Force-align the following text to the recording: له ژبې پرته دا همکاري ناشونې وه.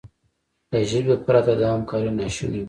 له 0.71 0.79
ژبې 0.89 1.15
پرته 1.25 1.53
دا 1.61 1.67
همکاري 1.73 2.09
ناشونې 2.19 2.57
وه. 2.59 2.59